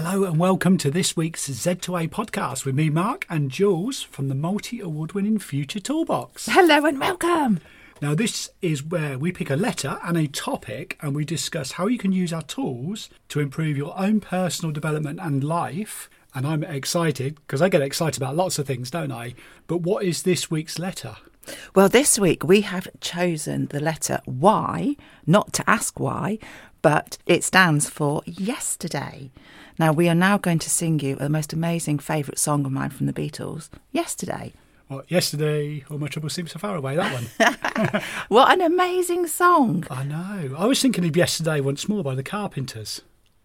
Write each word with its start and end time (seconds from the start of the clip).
Hello 0.00 0.22
and 0.22 0.38
welcome 0.38 0.78
to 0.78 0.92
this 0.92 1.16
week's 1.16 1.48
Z2A 1.50 2.08
podcast 2.10 2.64
with 2.64 2.76
me, 2.76 2.88
Mark, 2.88 3.26
and 3.28 3.50
Jules 3.50 4.00
from 4.00 4.28
the 4.28 4.34
multi 4.36 4.78
award 4.78 5.10
winning 5.10 5.40
Future 5.40 5.80
Toolbox. 5.80 6.46
Hello 6.48 6.86
and 6.86 7.00
welcome. 7.00 7.58
Now, 8.00 8.14
this 8.14 8.48
is 8.62 8.84
where 8.84 9.18
we 9.18 9.32
pick 9.32 9.50
a 9.50 9.56
letter 9.56 9.98
and 10.04 10.16
a 10.16 10.28
topic 10.28 10.96
and 11.02 11.16
we 11.16 11.24
discuss 11.24 11.72
how 11.72 11.88
you 11.88 11.98
can 11.98 12.12
use 12.12 12.32
our 12.32 12.42
tools 12.42 13.10
to 13.30 13.40
improve 13.40 13.76
your 13.76 13.98
own 13.98 14.20
personal 14.20 14.70
development 14.70 15.18
and 15.20 15.42
life. 15.42 16.08
And 16.32 16.46
I'm 16.46 16.62
excited 16.62 17.34
because 17.34 17.60
I 17.60 17.68
get 17.68 17.82
excited 17.82 18.22
about 18.22 18.36
lots 18.36 18.56
of 18.60 18.68
things, 18.68 18.92
don't 18.92 19.10
I? 19.10 19.34
But 19.66 19.78
what 19.78 20.04
is 20.04 20.22
this 20.22 20.48
week's 20.48 20.78
letter? 20.78 21.16
Well, 21.74 21.88
this 21.88 22.18
week 22.18 22.44
we 22.44 22.60
have 22.60 22.88
chosen 23.00 23.66
the 23.66 23.80
letter 23.80 24.20
Y, 24.26 24.96
not 25.26 25.52
to 25.54 25.68
ask 25.68 25.98
why, 25.98 26.38
but 26.82 27.18
it 27.26 27.44
stands 27.44 27.88
for 27.88 28.22
yesterday. 28.26 29.30
Now, 29.78 29.92
we 29.92 30.08
are 30.08 30.14
now 30.14 30.38
going 30.38 30.58
to 30.60 30.70
sing 30.70 31.00
you 31.00 31.16
the 31.16 31.28
most 31.28 31.52
amazing 31.52 31.98
favourite 31.98 32.38
song 32.38 32.64
of 32.66 32.72
mine 32.72 32.90
from 32.90 33.06
the 33.06 33.12
Beatles, 33.12 33.68
Yesterday. 33.92 34.52
What, 34.88 35.10
yesterday, 35.10 35.84
all 35.90 35.98
my 35.98 36.08
troubles 36.08 36.32
seem 36.32 36.48
so 36.48 36.58
far 36.58 36.74
away, 36.74 36.96
that 36.96 37.12
one. 37.12 38.02
What 38.28 38.52
an 38.52 38.62
amazing 38.62 39.26
song! 39.26 39.84
I 39.90 40.02
know. 40.02 40.56
I 40.56 40.64
was 40.64 40.80
thinking 40.80 41.04
of 41.04 41.16
Yesterday 41.16 41.60
Once 41.60 41.88
More 41.88 42.02
by 42.02 42.14
the 42.14 42.22
Carpenters. 42.22 43.02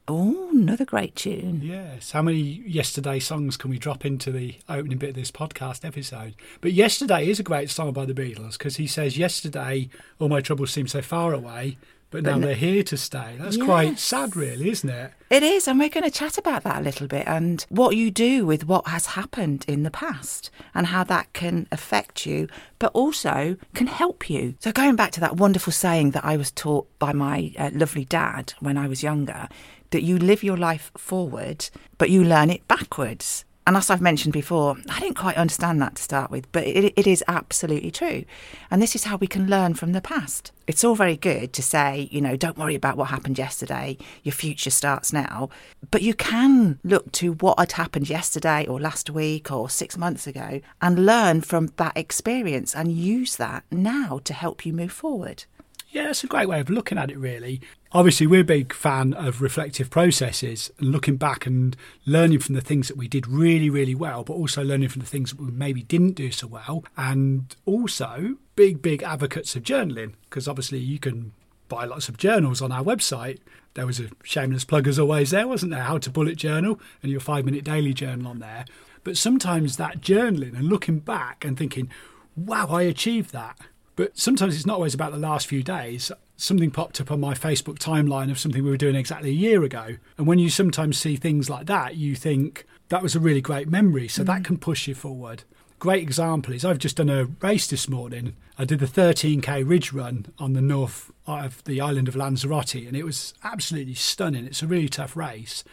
Oh, 0.08 0.50
another 0.52 0.84
great 0.84 1.16
tune. 1.16 1.62
Yes. 1.64 2.12
How 2.12 2.22
many 2.22 2.38
yesterday 2.38 3.20
songs 3.20 3.56
can 3.56 3.70
we 3.70 3.78
drop 3.78 4.06
into 4.06 4.32
the 4.32 4.56
opening 4.68 4.98
bit 4.98 5.12
of 5.12 5.16
this 5.16 5.32
podcast 5.32 5.86
episode? 5.86 6.36
But 6.60 6.74
yesterday 6.74 7.30
is 7.30 7.40
a 7.40 7.44
great 7.44 7.70
song 7.70 7.94
by 7.94 8.06
the 8.06 8.14
Beatles 8.14 8.58
because 8.58 8.76
he 8.76 8.88
says, 8.88 9.18
Yesterday, 9.18 9.90
all 10.20 10.28
my 10.28 10.42
troubles 10.42 10.72
seem 10.72 10.88
so 10.88 11.02
far 11.02 11.34
away, 11.34 11.78
but 12.14 12.24
now 12.24 12.34
but, 12.34 12.42
they're 12.42 12.56
here 12.56 12.84
to 12.84 12.96
stay. 12.96 13.36
That's 13.40 13.58
quite 13.58 13.98
sad, 13.98 14.36
really, 14.36 14.70
isn't 14.70 14.90
it? 14.90 15.12
It 15.32 15.42
is, 15.42 15.68
and 15.68 15.80
we're 15.80 15.90
going 15.90 16.04
to 16.04 16.12
chat 16.12 16.38
about 16.38 16.64
that 16.64 16.78
a 16.78 16.84
little 16.84 17.08
bit 17.08 17.28
and 17.28 17.66
what 17.70 17.98
you 17.98 18.12
do 18.12 18.46
with 18.46 18.68
what 18.68 18.88
has 18.88 19.08
happened 19.08 19.66
in 19.68 19.82
the 19.82 19.90
past 19.90 20.52
and 20.76 20.88
how 20.88 21.04
that 21.06 21.34
can 21.34 21.68
affect 21.72 22.28
you, 22.28 22.48
but 22.78 22.92
also 22.94 23.58
can 23.74 23.88
help 23.88 24.30
you. 24.30 24.54
So, 24.60 24.72
going 24.72 24.96
back 24.96 25.12
to 25.14 25.20
that 25.22 25.38
wonderful 25.38 25.74
saying 25.74 26.12
that 26.12 26.24
I 26.24 26.38
was 26.38 26.52
taught 26.52 26.88
by 27.00 27.14
my 27.14 27.52
uh, 27.58 27.72
lovely 27.74 28.06
dad 28.06 28.54
when 28.60 28.78
I 28.78 28.88
was 28.88 29.02
younger 29.02 29.50
that 29.90 30.04
you 30.04 30.18
live 30.20 30.44
your 30.44 30.58
life 30.58 30.92
forward, 30.96 31.70
but 31.98 32.12
you 32.12 32.24
learn 32.24 32.52
it 32.52 32.68
backwards. 32.68 33.44
And 33.66 33.78
as 33.78 33.90
I've 33.90 34.02
mentioned 34.02 34.34
before, 34.34 34.76
I 34.90 35.00
didn't 35.00 35.18
quite 35.18 35.38
understand 35.38 35.82
that 35.82 35.96
to 35.96 36.04
start 36.04 36.30
with, 36.30 36.52
but 36.52 36.66
it, 36.66 36.94
it 36.98 37.08
is 37.08 37.24
absolutely 37.30 37.92
true. 37.92 38.26
And 38.70 38.82
this 38.82 38.94
is 38.94 39.06
how 39.06 39.16
we 39.16 39.28
can 39.28 39.48
learn 39.48 39.74
from 39.74 39.94
the 39.94 40.02
past. 40.02 40.52
It's 40.68 40.84
all 40.84 40.96
very 40.96 41.16
good 41.16 41.54
to 41.54 41.64
say, 41.64 42.10
you 42.12 42.20
know, 42.20 42.36
don't 42.36 42.58
worry 42.58 42.76
about 42.76 42.98
what 42.98 43.10
happened 43.10 43.38
yesterday, 43.38 43.98
your 44.24 44.34
future 44.34 44.70
starts 44.70 45.14
now. 45.14 45.50
But 45.92 46.02
you 46.02 46.14
can 46.14 46.80
look 46.84 47.12
to 47.14 47.34
what 47.34 47.58
had 47.58 47.74
happened 47.74 48.10
yesterday 48.10 48.66
or 48.66 48.82
last 48.82 49.10
week 49.10 49.50
or 49.52 49.70
six 49.70 49.98
months 49.98 50.28
ago 50.28 50.60
and 50.82 51.06
learn 51.06 51.42
from 51.42 51.70
that 51.78 51.96
experience 51.96 52.76
and 52.76 52.92
use 52.92 53.38
that 53.38 53.64
now 53.72 54.20
to 54.26 54.34
help 54.34 54.66
you 54.66 54.74
move 54.74 54.92
forward. 54.92 55.46
Yeah, 55.94 56.10
it's 56.10 56.24
a 56.24 56.28
great 56.28 56.50
way 56.50 56.60
of 56.60 56.72
looking 56.72 56.98
at 56.98 57.12
it, 57.12 57.20
really. 57.20 57.62
Obviously, 57.92 58.26
we're 58.26 58.42
a 58.42 58.44
big 58.44 58.74
fan 58.74 59.14
of 59.14 59.44
reflective 59.44 59.92
processes 59.92 60.72
and 60.80 60.92
looking 60.92 61.18
back 61.18 61.46
and 61.46 61.78
learning 62.08 62.40
from 62.40 62.56
the 62.56 62.62
things 62.62 62.88
that 62.88 62.98
we 62.98 63.08
did 63.08 63.28
really, 63.28 63.70
really 63.70 63.94
well, 63.94 64.24
but 64.24 64.34
also 64.34 64.64
learning 64.64 64.90
from 64.90 65.02
the 65.02 65.08
things 65.08 65.30
that 65.30 65.40
we 65.40 65.52
maybe 65.52 65.84
didn't 65.84 66.14
do 66.14 66.32
so 66.32 66.48
well. 66.48 66.84
And 66.98 67.56
also, 67.68 68.38
big, 68.56 68.82
big 68.82 69.04
advocates 69.04 69.56
of 69.56 69.62
journaling, 69.62 70.14
because 70.24 70.48
obviously 70.48 70.80
you 70.80 70.98
can 70.98 71.32
buy 71.70 71.86
lots 71.86 72.10
of 72.10 72.18
journals 72.18 72.60
on 72.60 72.72
our 72.72 72.84
website. 72.84 73.38
There 73.76 73.86
was 73.86 74.00
a 74.00 74.10
shameless 74.24 74.66
plug 74.66 74.88
as 74.88 74.98
always 74.98 75.30
there, 75.30 75.48
wasn't 75.48 75.74
there? 75.74 75.84
How 75.84 76.00
to 76.00 76.10
bullet 76.10 76.38
journal 76.38 76.80
and 77.04 77.12
your 77.12 77.22
five 77.22 77.46
minute 77.46 77.64
daily 77.64 77.94
journal 77.94 78.30
on 78.30 78.40
there. 78.40 78.66
But 79.04 79.16
sometimes 79.16 79.78
that 79.78 80.02
journaling 80.02 80.58
and 80.58 80.70
looking 80.70 80.98
back 80.98 81.46
and 81.46 81.56
thinking, 81.56 81.88
wow, 82.36 82.66
I 82.70 82.82
achieved 82.82 83.32
that. 83.34 83.60
But 83.96 84.18
sometimes 84.18 84.56
it's 84.56 84.66
not 84.66 84.76
always 84.76 84.94
about 84.94 85.12
the 85.12 85.18
last 85.18 85.48
few 85.48 85.64
days. 85.64 86.12
Something 86.36 86.72
popped 86.72 87.00
up 87.00 87.12
on 87.12 87.20
my 87.20 87.34
Facebook 87.34 87.78
timeline 87.78 88.32
of 88.32 88.40
something 88.40 88.64
we 88.64 88.70
were 88.70 88.78
doing 88.78 88.96
exactly 88.96 89.30
a 89.30 89.34
year 89.34 89.64
ago. 89.64 89.98
And 90.18 90.26
when 90.26 90.40
you 90.40 90.50
sometimes 90.50 90.98
see 90.98 91.16
things 91.16 91.50
like 91.50 91.68
that, 91.68 91.96
you 91.96 92.16
think 92.16 92.66
that 92.90 93.04
was 93.04 93.16
a 93.16 93.20
really 93.20 93.42
great 93.42 93.68
memory. 93.68 94.08
So 94.08 94.24
that 94.24 94.42
mm. 94.42 94.46
can 94.46 94.58
push 94.58 94.88
you 94.88 94.96
forward. 94.96 95.44
Great 95.80 96.02
example 96.02 96.54
is 96.54 96.64
I've 96.64 96.78
just 96.78 96.98
done 96.98 97.10
a 97.10 97.26
race 97.42 97.68
this 97.68 97.90
morning. 97.90 98.36
I 98.58 98.66
did 98.66 98.80
the 98.80 98.86
13k 98.86 99.68
ridge 99.68 99.92
run 99.92 100.28
on 100.40 100.54
the 100.54 100.62
north 100.62 101.12
of 101.28 101.64
the 101.66 101.82
island 101.82 102.08
of 102.08 102.16
Lanzarote, 102.16 102.76
and 102.76 102.96
it 102.96 103.04
was 103.04 103.34
absolutely 103.44 103.96
stunning. 103.96 104.46
It's 104.46 104.64
a 104.64 104.68
really 104.68 104.88
tough 104.88 105.16
race. 105.18 105.64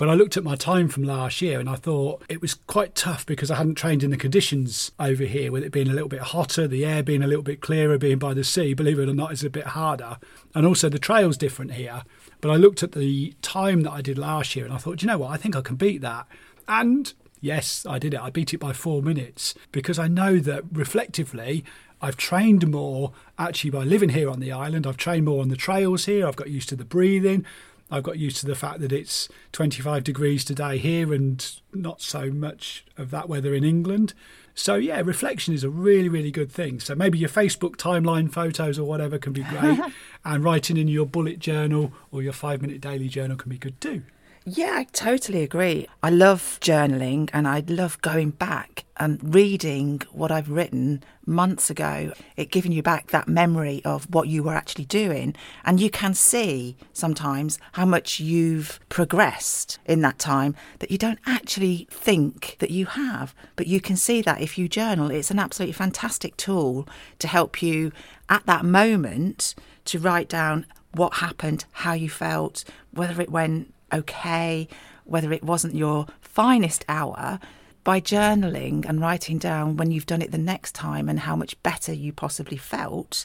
But 0.00 0.08
I 0.08 0.14
looked 0.14 0.38
at 0.38 0.44
my 0.44 0.56
time 0.56 0.88
from 0.88 1.02
last 1.02 1.42
year 1.42 1.60
and 1.60 1.68
I 1.68 1.74
thought 1.74 2.22
it 2.26 2.40
was 2.40 2.54
quite 2.54 2.94
tough 2.94 3.26
because 3.26 3.50
I 3.50 3.56
hadn't 3.56 3.74
trained 3.74 4.02
in 4.02 4.10
the 4.10 4.16
conditions 4.16 4.92
over 4.98 5.24
here, 5.24 5.52
with 5.52 5.62
it 5.62 5.72
being 5.72 5.90
a 5.90 5.92
little 5.92 6.08
bit 6.08 6.22
hotter, 6.22 6.66
the 6.66 6.86
air 6.86 7.02
being 7.02 7.22
a 7.22 7.26
little 7.26 7.42
bit 7.42 7.60
clearer, 7.60 7.98
being 7.98 8.18
by 8.18 8.32
the 8.32 8.42
sea. 8.42 8.72
Believe 8.72 8.98
it 8.98 9.10
or 9.10 9.12
not, 9.12 9.30
it's 9.30 9.44
a 9.44 9.50
bit 9.50 9.66
harder. 9.66 10.16
And 10.54 10.64
also 10.64 10.88
the 10.88 10.98
trail's 10.98 11.36
different 11.36 11.72
here. 11.72 12.04
But 12.40 12.50
I 12.50 12.56
looked 12.56 12.82
at 12.82 12.92
the 12.92 13.34
time 13.42 13.82
that 13.82 13.90
I 13.90 14.00
did 14.00 14.16
last 14.16 14.56
year 14.56 14.64
and 14.64 14.72
I 14.72 14.78
thought, 14.78 14.96
"Do 14.96 15.04
you 15.04 15.06
know 15.08 15.18
what? 15.18 15.32
I 15.32 15.36
think 15.36 15.54
I 15.54 15.60
can 15.60 15.76
beat 15.76 16.00
that. 16.00 16.26
And 16.66 17.12
yes, 17.42 17.84
I 17.86 17.98
did 17.98 18.14
it. 18.14 18.22
I 18.22 18.30
beat 18.30 18.54
it 18.54 18.58
by 18.58 18.72
four 18.72 19.02
minutes 19.02 19.52
because 19.70 19.98
I 19.98 20.08
know 20.08 20.38
that 20.38 20.64
reflectively, 20.72 21.62
I've 22.00 22.16
trained 22.16 22.66
more 22.66 23.12
actually 23.38 23.68
by 23.68 23.84
living 23.84 24.08
here 24.08 24.30
on 24.30 24.40
the 24.40 24.50
island. 24.50 24.86
I've 24.86 24.96
trained 24.96 25.26
more 25.26 25.42
on 25.42 25.50
the 25.50 25.56
trails 25.56 26.06
here. 26.06 26.26
I've 26.26 26.36
got 26.36 26.48
used 26.48 26.70
to 26.70 26.76
the 26.76 26.86
breathing. 26.86 27.44
I've 27.90 28.02
got 28.02 28.18
used 28.18 28.38
to 28.38 28.46
the 28.46 28.54
fact 28.54 28.80
that 28.80 28.92
it's 28.92 29.28
25 29.52 30.04
degrees 30.04 30.44
today 30.44 30.78
here 30.78 31.12
and 31.12 31.44
not 31.72 32.00
so 32.00 32.30
much 32.30 32.84
of 32.96 33.10
that 33.10 33.28
weather 33.28 33.54
in 33.54 33.64
England. 33.64 34.14
So, 34.54 34.74
yeah, 34.74 35.00
reflection 35.00 35.54
is 35.54 35.64
a 35.64 35.70
really, 35.70 36.08
really 36.08 36.30
good 36.30 36.52
thing. 36.52 36.80
So, 36.80 36.94
maybe 36.94 37.18
your 37.18 37.28
Facebook 37.28 37.76
timeline 37.76 38.30
photos 38.30 38.78
or 38.78 38.84
whatever 38.84 39.18
can 39.18 39.32
be 39.32 39.42
great, 39.42 39.80
and 40.24 40.44
writing 40.44 40.76
in 40.76 40.88
your 40.88 41.06
bullet 41.06 41.38
journal 41.38 41.92
or 42.12 42.22
your 42.22 42.32
five 42.32 42.60
minute 42.60 42.80
daily 42.80 43.08
journal 43.08 43.36
can 43.36 43.48
be 43.50 43.58
good 43.58 43.80
too. 43.80 44.02
Yeah, 44.46 44.72
I 44.74 44.84
totally 44.84 45.42
agree. 45.42 45.86
I 46.02 46.08
love 46.08 46.58
journaling 46.62 47.28
and 47.34 47.46
I 47.46 47.62
love 47.68 48.00
going 48.00 48.30
back 48.30 48.86
and 48.96 49.34
reading 49.34 50.00
what 50.12 50.32
I've 50.32 50.48
written 50.48 51.04
months 51.26 51.68
ago. 51.68 52.14
It 52.38 52.50
giving 52.50 52.72
you 52.72 52.82
back 52.82 53.08
that 53.08 53.28
memory 53.28 53.82
of 53.84 54.12
what 54.14 54.28
you 54.28 54.42
were 54.42 54.54
actually 54.54 54.86
doing. 54.86 55.36
And 55.62 55.78
you 55.78 55.90
can 55.90 56.14
see 56.14 56.78
sometimes 56.94 57.58
how 57.72 57.84
much 57.84 58.18
you've 58.18 58.80
progressed 58.88 59.78
in 59.84 60.00
that 60.00 60.18
time 60.18 60.56
that 60.78 60.90
you 60.90 60.96
don't 60.96 61.20
actually 61.26 61.86
think 61.90 62.56
that 62.60 62.70
you 62.70 62.86
have. 62.86 63.34
But 63.56 63.66
you 63.66 63.78
can 63.78 63.96
see 63.96 64.22
that 64.22 64.40
if 64.40 64.56
you 64.56 64.70
journal, 64.70 65.10
it's 65.10 65.30
an 65.30 65.38
absolutely 65.38 65.74
fantastic 65.74 66.38
tool 66.38 66.88
to 67.18 67.28
help 67.28 67.62
you 67.62 67.92
at 68.30 68.46
that 68.46 68.64
moment 68.64 69.54
to 69.84 69.98
write 69.98 70.30
down 70.30 70.64
what 70.92 71.14
happened, 71.14 71.66
how 71.72 71.92
you 71.92 72.08
felt, 72.08 72.64
whether 72.90 73.20
it 73.20 73.30
went 73.30 73.74
okay, 73.92 74.68
whether 75.04 75.32
it 75.32 75.44
wasn't 75.44 75.74
your 75.74 76.06
finest 76.20 76.84
hour, 76.88 77.38
by 77.84 78.00
journaling 78.00 78.86
and 78.88 79.00
writing 79.00 79.38
down 79.38 79.76
when 79.76 79.90
you've 79.90 80.06
done 80.06 80.22
it 80.22 80.32
the 80.32 80.38
next 80.38 80.74
time 80.74 81.08
and 81.08 81.20
how 81.20 81.34
much 81.34 81.60
better 81.62 81.92
you 81.92 82.12
possibly 82.12 82.56
felt, 82.56 83.24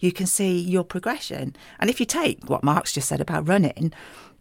you 0.00 0.12
can 0.12 0.26
see 0.26 0.58
your 0.58 0.84
progression. 0.84 1.54
And 1.78 1.90
if 1.90 2.00
you 2.00 2.06
take 2.06 2.48
what 2.48 2.64
Mark's 2.64 2.92
just 2.92 3.08
said 3.08 3.20
about 3.20 3.46
running, 3.46 3.92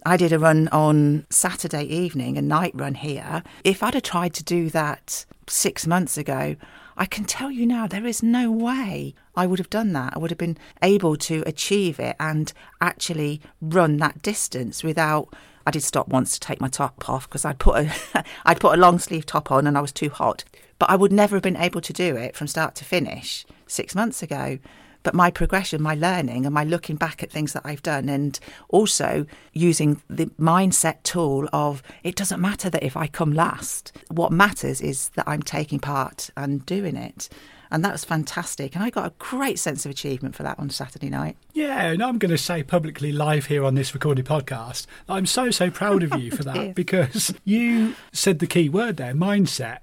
I 0.05 0.17
did 0.17 0.33
a 0.33 0.39
run 0.39 0.67
on 0.69 1.27
Saturday 1.29 1.83
evening, 1.83 2.37
a 2.37 2.41
night 2.41 2.71
run 2.73 2.95
here. 2.95 3.43
If 3.63 3.83
I'd 3.83 3.93
have 3.93 4.03
tried 4.03 4.33
to 4.35 4.43
do 4.43 4.69
that 4.71 5.25
six 5.47 5.85
months 5.85 6.17
ago, 6.17 6.55
I 6.97 7.05
can 7.05 7.25
tell 7.25 7.51
you 7.51 7.65
now, 7.65 7.87
there 7.87 8.07
is 8.07 8.23
no 8.23 8.51
way 8.51 9.13
I 9.35 9.45
would 9.45 9.59
have 9.59 9.69
done 9.69 9.93
that. 9.93 10.13
I 10.15 10.19
would 10.19 10.31
have 10.31 10.37
been 10.37 10.57
able 10.81 11.15
to 11.17 11.43
achieve 11.45 11.99
it 11.99 12.15
and 12.19 12.51
actually 12.79 13.41
run 13.61 13.97
that 13.97 14.21
distance 14.21 14.83
without. 14.83 15.33
I 15.65 15.71
did 15.71 15.83
stop 15.83 16.07
once 16.07 16.33
to 16.33 16.39
take 16.39 16.61
my 16.61 16.67
top 16.67 17.09
off 17.09 17.27
because 17.27 17.45
I'd 17.45 17.59
put 17.59 17.77
a 17.85 18.25
I'd 18.45 18.59
put 18.59 18.77
a 18.77 18.81
long 18.81 18.99
sleeve 18.99 19.25
top 19.25 19.51
on 19.51 19.67
and 19.67 19.77
I 19.77 19.81
was 19.81 19.91
too 19.91 20.09
hot. 20.09 20.43
But 20.79 20.89
I 20.89 20.95
would 20.95 21.11
never 21.11 21.35
have 21.35 21.43
been 21.43 21.57
able 21.57 21.81
to 21.81 21.93
do 21.93 22.15
it 22.15 22.35
from 22.35 22.47
start 22.47 22.73
to 22.75 22.85
finish 22.85 23.45
six 23.67 23.93
months 23.93 24.23
ago. 24.23 24.57
but 25.03 25.13
my 25.13 25.31
progression, 25.31 25.81
my 25.81 25.95
learning, 25.95 26.45
and 26.45 26.53
my 26.53 26.63
looking 26.63 26.95
back 26.95 27.23
at 27.23 27.31
things 27.31 27.53
that 27.53 27.65
I've 27.65 27.81
done, 27.81 28.07
and 28.09 28.39
also 28.69 29.25
using 29.53 30.01
the 30.09 30.27
mindset 30.39 31.03
tool 31.03 31.49
of 31.51 31.81
it 32.03 32.15
doesn't 32.15 32.39
matter 32.39 32.69
that 32.69 32.83
if 32.83 32.95
I 32.95 33.07
come 33.07 33.33
last. 33.33 33.97
What 34.09 34.31
matters 34.31 34.81
is 34.81 35.09
that 35.09 35.27
I'm 35.27 35.41
taking 35.41 35.79
part 35.79 36.29
and 36.37 36.65
doing 36.65 36.95
it. 36.95 37.29
And 37.71 37.85
that 37.85 37.93
was 37.93 38.03
fantastic. 38.03 38.75
And 38.75 38.83
I 38.83 38.89
got 38.89 39.05
a 39.05 39.13
great 39.17 39.57
sense 39.57 39.85
of 39.85 39.91
achievement 39.91 40.35
for 40.35 40.43
that 40.43 40.59
on 40.59 40.69
Saturday 40.69 41.09
night. 41.09 41.37
Yeah, 41.53 41.85
and 41.85 42.03
I'm 42.03 42.17
going 42.17 42.31
to 42.31 42.37
say 42.37 42.63
publicly 42.63 43.11
live 43.11 43.45
here 43.45 43.63
on 43.63 43.75
this 43.75 43.93
recorded 43.93 44.25
podcast, 44.25 44.85
I'm 45.07 45.25
so, 45.25 45.51
so 45.51 45.71
proud 45.71 46.03
of 46.03 46.19
you 46.19 46.31
for 46.31 46.43
that 46.43 46.75
because 46.75 47.33
you 47.45 47.95
said 48.11 48.39
the 48.39 48.47
key 48.47 48.67
word 48.67 48.97
there 48.97 49.13
mindset. 49.13 49.79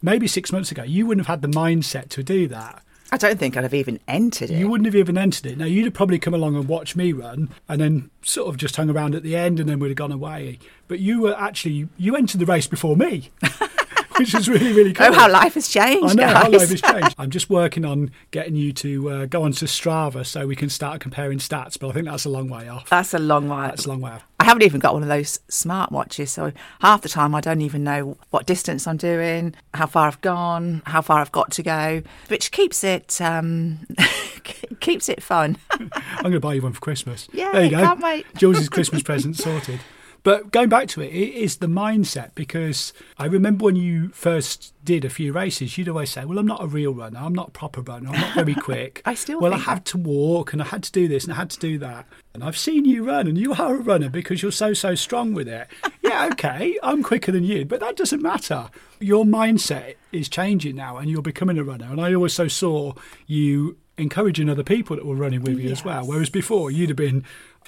Maybe 0.00 0.28
six 0.28 0.52
months 0.52 0.70
ago, 0.70 0.82
you 0.82 1.06
wouldn't 1.06 1.26
have 1.26 1.40
had 1.40 1.42
the 1.42 1.56
mindset 1.58 2.08
to 2.10 2.22
do 2.22 2.46
that. 2.48 2.84
I 3.10 3.16
don't 3.16 3.38
think 3.38 3.56
I'd 3.56 3.62
have 3.62 3.74
even 3.74 4.00
entered 4.08 4.50
it. 4.50 4.58
You 4.58 4.68
wouldn't 4.68 4.86
have 4.86 4.96
even 4.96 5.16
entered 5.16 5.46
it. 5.46 5.56
Now, 5.56 5.66
you'd 5.66 5.84
have 5.84 5.94
probably 5.94 6.18
come 6.18 6.34
along 6.34 6.56
and 6.56 6.66
watched 6.66 6.96
me 6.96 7.12
run 7.12 7.48
and 7.68 7.80
then 7.80 8.10
sort 8.22 8.48
of 8.48 8.56
just 8.56 8.74
hung 8.74 8.90
around 8.90 9.14
at 9.14 9.22
the 9.22 9.36
end 9.36 9.60
and 9.60 9.68
then 9.68 9.78
we'd 9.78 9.88
have 9.88 9.96
gone 9.96 10.10
away. 10.10 10.58
But 10.88 10.98
you 10.98 11.20
were 11.20 11.38
actually, 11.38 11.88
you 11.96 12.16
entered 12.16 12.40
the 12.40 12.46
race 12.46 12.66
before 12.66 12.96
me, 12.96 13.30
which 14.18 14.34
is 14.34 14.48
really, 14.48 14.72
really 14.72 14.92
cool. 14.94 15.06
Oh, 15.08 15.12
how 15.12 15.30
life 15.30 15.54
has 15.54 15.68
changed. 15.68 16.20
I 16.20 16.26
know 16.26 16.32
how 16.32 16.50
life 16.50 16.68
has 16.70 16.80
changed. 16.80 17.14
I'm 17.18 17.30
just 17.30 17.50
working 17.50 17.84
on 17.84 18.10
getting 18.30 18.54
you 18.56 18.72
to 18.74 19.10
uh, 19.10 19.26
go 19.26 19.42
onto 19.42 19.66
Strava 19.66 20.24
so 20.24 20.46
we 20.46 20.56
can 20.56 20.68
start 20.68 21.00
comparing 21.00 21.38
stats, 21.38 21.78
but 21.78 21.88
I 21.88 21.92
think 21.92 22.06
that's 22.06 22.24
a 22.24 22.30
long 22.30 22.48
way 22.48 22.68
off. 22.68 22.88
That's 22.88 23.14
a 23.14 23.18
long 23.18 23.48
way. 23.48 23.66
That's 23.66 23.86
a 23.86 23.88
long 23.88 24.00
way 24.00 24.12
off. 24.12 24.24
I 24.40 24.44
haven't 24.44 24.62
even 24.62 24.78
got 24.80 24.92
one 24.92 25.02
of 25.02 25.08
those 25.08 25.40
smart 25.48 25.90
watches, 25.90 26.30
so 26.30 26.52
half 26.80 27.00
the 27.00 27.08
time 27.08 27.34
I 27.34 27.40
don't 27.40 27.62
even 27.62 27.82
know 27.82 28.18
what 28.30 28.46
distance 28.46 28.86
I'm 28.86 28.98
doing, 28.98 29.54
how 29.72 29.86
far 29.86 30.06
I've 30.06 30.20
gone, 30.20 30.82
how 30.84 31.00
far 31.00 31.20
I've 31.20 31.32
got 31.32 31.50
to 31.52 31.62
go, 31.62 32.02
which 32.28 32.50
keeps 32.50 32.84
it 32.84 33.20
um, 33.22 33.86
keeps 34.80 35.08
it 35.08 35.22
fun. 35.22 35.56
I'm 35.70 35.90
going 36.22 36.32
to 36.32 36.40
buy 36.40 36.54
you 36.54 36.62
one 36.62 36.74
for 36.74 36.80
Christmas. 36.80 37.26
Yeah, 37.32 37.52
there 37.52 37.64
you 37.64 37.70
go. 37.70 37.78
can't 37.78 38.00
wait. 38.00 38.26
Jules' 38.36 38.68
Christmas 38.68 39.02
present 39.02 39.36
sorted. 39.36 39.80
But 40.24 40.50
going 40.52 40.70
back 40.70 40.88
to 40.88 41.02
it, 41.02 41.12
it 41.12 41.34
is 41.34 41.58
the 41.58 41.66
mindset 41.66 42.30
because 42.34 42.94
I 43.18 43.26
remember 43.26 43.66
when 43.66 43.76
you 43.76 44.08
first 44.08 44.72
did 44.82 45.04
a 45.04 45.10
few 45.10 45.34
races, 45.34 45.76
you'd 45.76 45.88
always 45.88 46.10
say, 46.10 46.24
Well, 46.24 46.38
I'm 46.38 46.46
not 46.46 46.62
a 46.62 46.66
real 46.66 46.94
runner, 46.94 47.18
I'm 47.20 47.34
not 47.34 47.48
a 47.48 47.50
proper 47.50 47.82
runner, 47.82 48.08
I'm 48.08 48.18
not 48.20 48.34
very 48.34 48.54
quick. 48.70 49.02
I 49.04 49.14
still 49.14 49.38
Well, 49.38 49.52
I 49.52 49.58
had 49.58 49.84
to 49.86 49.98
walk 49.98 50.54
and 50.54 50.62
I 50.62 50.64
had 50.64 50.82
to 50.84 50.92
do 50.92 51.08
this 51.08 51.24
and 51.24 51.34
I 51.34 51.36
had 51.36 51.50
to 51.50 51.58
do 51.58 51.78
that. 51.78 52.06
And 52.32 52.42
I've 52.42 52.56
seen 52.56 52.86
you 52.86 53.04
run 53.04 53.28
and 53.28 53.36
you 53.36 53.52
are 53.52 53.76
a 53.76 53.80
runner 53.80 54.08
because 54.08 54.42
you're 54.42 54.50
so, 54.50 54.72
so 54.72 54.94
strong 54.94 55.34
with 55.34 55.46
it. 55.46 55.68
yeah, 56.02 56.26
okay, 56.32 56.78
I'm 56.82 57.02
quicker 57.02 57.30
than 57.30 57.44
you, 57.44 57.66
but 57.66 57.80
that 57.80 57.94
doesn't 57.94 58.22
matter. 58.22 58.70
Your 59.00 59.26
mindset 59.26 59.96
is 60.10 60.30
changing 60.30 60.76
now 60.76 60.96
and 60.96 61.10
you're 61.10 61.20
becoming 61.20 61.58
a 61.58 61.64
runner. 61.64 61.86
And 61.90 62.00
I 62.00 62.14
also 62.14 62.48
saw 62.48 62.94
you 63.26 63.76
encouraging 63.96 64.48
other 64.48 64.64
people 64.64 64.96
that 64.96 65.04
were 65.04 65.14
running 65.14 65.42
with 65.42 65.58
you 65.58 65.70
as 65.70 65.84
well. 65.84 66.06
Whereas 66.06 66.30
before 66.30 66.70
you'd 66.70 66.90
have 66.90 66.96
been, 66.96 67.24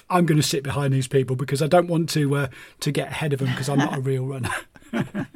I'm 0.09 0.25
going 0.25 0.39
to 0.39 0.47
sit 0.47 0.63
behind 0.63 0.93
these 0.93 1.07
people 1.07 1.35
because 1.35 1.61
I 1.61 1.67
don't 1.67 1.87
want 1.87 2.09
to 2.11 2.35
uh, 2.35 2.47
to 2.81 2.91
get 2.91 3.09
ahead 3.09 3.33
of 3.33 3.39
them 3.39 3.49
because 3.49 3.69
I'm 3.69 3.79
not 3.79 3.97
a 3.97 4.01
real 4.01 4.25
runner. 4.25 4.51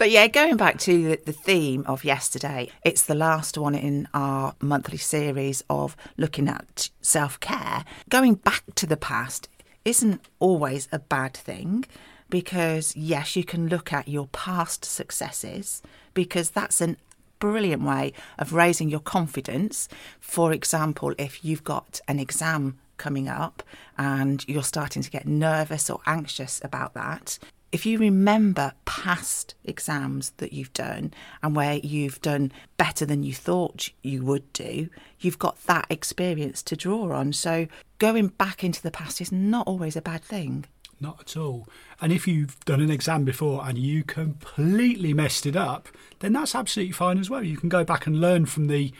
But 0.00 0.10
yeah, 0.10 0.28
going 0.28 0.56
back 0.56 0.78
to 0.78 1.10
the, 1.10 1.20
the 1.26 1.32
theme 1.34 1.84
of 1.86 2.04
yesterday, 2.04 2.70
it's 2.82 3.02
the 3.02 3.14
last 3.14 3.58
one 3.58 3.74
in 3.74 4.08
our 4.14 4.54
monthly 4.58 4.96
series 4.96 5.62
of 5.68 5.94
looking 6.16 6.48
at 6.48 6.88
self 7.02 7.38
care. 7.38 7.84
Going 8.08 8.36
back 8.36 8.62
to 8.76 8.86
the 8.86 8.96
past 8.96 9.50
isn't 9.84 10.22
always 10.38 10.88
a 10.90 11.00
bad 11.00 11.34
thing 11.34 11.84
because, 12.30 12.96
yes, 12.96 13.36
you 13.36 13.44
can 13.44 13.68
look 13.68 13.92
at 13.92 14.08
your 14.08 14.28
past 14.28 14.86
successes 14.86 15.82
because 16.14 16.48
that's 16.48 16.80
an 16.80 16.96
brilliant 17.38 17.82
way 17.82 18.14
of 18.38 18.54
raising 18.54 18.88
your 18.88 19.00
confidence. 19.00 19.86
For 20.18 20.50
example, 20.54 21.12
if 21.18 21.44
you've 21.44 21.64
got 21.64 22.00
an 22.08 22.18
exam 22.18 22.78
coming 23.00 23.28
up 23.28 23.64
and 23.98 24.46
you're 24.46 24.62
starting 24.62 25.02
to 25.02 25.10
get 25.10 25.26
nervous 25.26 25.90
or 25.90 26.00
anxious 26.06 26.60
about 26.62 26.94
that, 26.94 27.40
if 27.72 27.86
you 27.86 27.98
remember 27.98 28.72
past 28.84 29.54
exams 29.64 30.30
that 30.38 30.52
you've 30.52 30.72
done 30.72 31.14
and 31.42 31.54
where 31.56 31.76
you've 31.76 32.20
done 32.20 32.52
better 32.76 33.06
than 33.06 33.22
you 33.22 33.32
thought 33.32 33.90
you 34.02 34.24
would 34.24 34.52
do, 34.52 34.88
you've 35.20 35.38
got 35.38 35.64
that 35.66 35.86
experience 35.88 36.62
to 36.64 36.76
draw 36.76 37.12
on. 37.12 37.32
So 37.32 37.68
going 37.98 38.28
back 38.28 38.64
into 38.64 38.82
the 38.82 38.90
past 38.90 39.20
is 39.20 39.32
not 39.32 39.66
always 39.66 39.96
a 39.96 40.02
bad 40.02 40.22
thing. 40.22 40.66
Not 41.00 41.20
at 41.20 41.36
all. 41.36 41.66
And 42.00 42.12
if 42.12 42.28
you've 42.28 42.58
done 42.64 42.80
an 42.80 42.90
exam 42.90 43.24
before 43.24 43.66
and 43.66 43.78
you 43.78 44.02
completely 44.04 45.14
messed 45.14 45.46
it 45.46 45.56
up, 45.56 45.88
then 46.18 46.32
that's 46.32 46.54
absolutely 46.54 46.92
fine 46.92 47.18
as 47.18 47.30
well. 47.30 47.42
You 47.42 47.56
can 47.56 47.68
go 47.68 47.84
back 47.84 48.06
and 48.06 48.20
learn 48.20 48.46
from 48.46 48.66
the 48.66 48.92